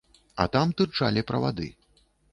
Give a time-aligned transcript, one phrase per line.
[0.45, 1.69] А там тырчалі правады.